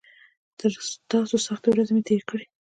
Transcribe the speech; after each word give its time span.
تر 0.59 0.71
تاسو 1.11 1.35
سختې 1.47 1.69
ورځې 1.71 1.91
مې 1.95 2.01
تېرې 2.07 2.25
کړي. 2.29 2.45